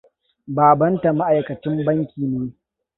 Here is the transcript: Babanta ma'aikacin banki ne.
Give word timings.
Babanta 0.55 1.09
ma'aikacin 1.17 1.75
banki 1.85 2.17
ne. 2.29 2.39